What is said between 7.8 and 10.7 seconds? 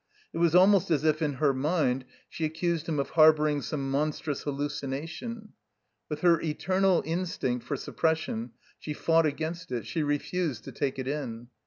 pression she fought against it, she refused